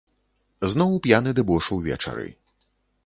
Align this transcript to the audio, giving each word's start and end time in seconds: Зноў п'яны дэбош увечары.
Зноў 0.71 0.95
п'яны 1.07 1.35
дэбош 1.41 1.69
увечары. 1.77 2.27